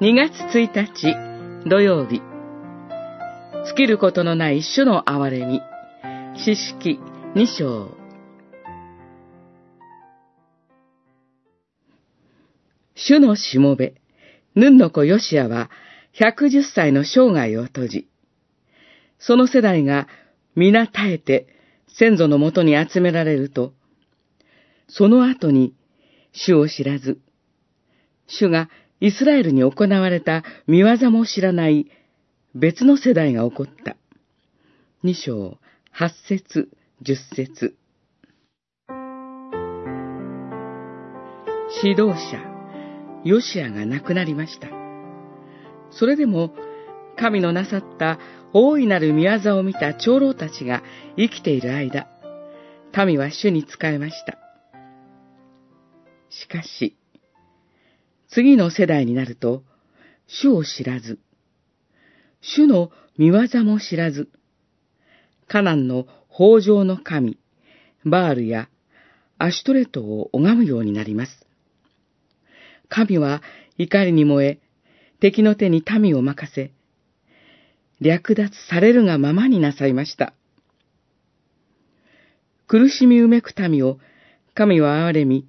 [0.00, 2.20] 2月1日土曜日。
[3.64, 5.62] 尽きることのない主の憐れみ。
[6.36, 6.98] 詩式
[7.36, 7.96] 2章。
[12.96, 13.94] 主のしもべ、
[14.56, 15.70] ヌンの子ヨシアは
[16.18, 18.08] 110歳の生涯を閉じ、
[19.20, 20.08] その世代が
[20.56, 21.46] 皆耐えて
[21.86, 23.72] 先祖のもとに集められると、
[24.88, 25.72] その後に
[26.32, 27.20] 主を知らず、
[28.26, 28.68] 主が
[29.04, 31.90] イスラエルに行われた見業も知らない
[32.54, 33.98] 別の世代が起こった。
[35.02, 35.58] 二章、
[35.90, 36.70] 八節、
[37.02, 37.76] 十節。
[41.82, 42.40] 指導者、
[43.24, 44.68] ヨシアが亡くなりました。
[45.90, 46.54] それでも、
[47.18, 48.18] 神のなさった
[48.54, 50.82] 大いなる見業を見た長老たちが
[51.18, 52.08] 生きている間、
[53.04, 54.38] 民は主に仕えました。
[56.30, 56.96] しかし、
[58.34, 59.62] 次の世代になると、
[60.26, 61.20] 主を知らず、
[62.40, 64.28] 主の見業も知らず、
[65.46, 67.38] カナンの北条の神、
[68.04, 68.68] バールや
[69.38, 71.46] アシュトレトを拝むようになります。
[72.88, 73.40] 神は
[73.78, 74.58] 怒りに燃え、
[75.20, 76.72] 敵の手に民を任せ、
[78.00, 80.34] 略奪されるがままになさいました。
[82.66, 84.00] 苦しみうめく民を
[84.54, 85.46] 神は憐れみ、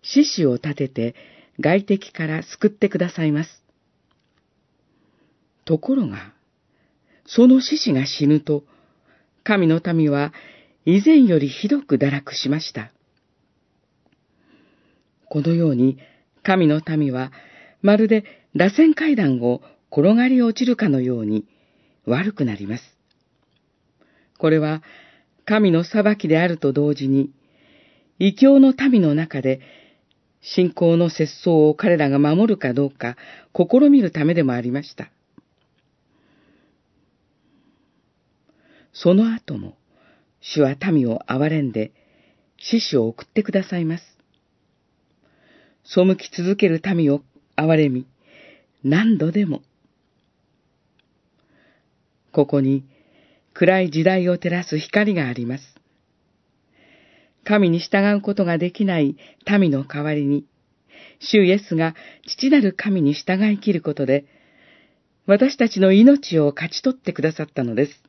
[0.00, 1.14] 獅子を立てて
[1.60, 3.62] 外敵から救ってくださいます。
[5.64, 6.32] ところが、
[7.26, 8.64] その獅子が死ぬと、
[9.44, 10.32] 神の民は
[10.84, 12.90] 以前よりひどく堕落しました。
[15.28, 15.98] このように
[16.42, 17.32] 神の民は
[17.82, 21.46] まるで螺旋階段を転がり落ちるかのように
[22.06, 22.84] 悪くなります。
[24.38, 24.82] これは
[25.44, 27.30] 神の裁きであると同時に、
[28.18, 29.60] 異教の民の中で
[30.46, 33.16] 信仰の節操を彼らが守るかどうか
[33.56, 35.10] 試みるためでもありました。
[38.92, 39.76] その後も、
[40.40, 41.92] 主は民を憐れんで、
[42.58, 44.04] 獅子を送ってくださいます。
[45.84, 47.22] 背き続ける民を
[47.56, 48.06] 憐れみ、
[48.84, 49.62] 何度でも。
[52.32, 52.84] ここに
[53.54, 55.73] 暗い時代を照らす光があります。
[57.44, 59.16] 神に従うことができない
[59.58, 60.46] 民の代わりに、
[61.20, 61.94] 主イエスが
[62.26, 64.24] 父なる神に従い切ることで、
[65.26, 68.02] 私たちの命を勝ち取ってくださったのです。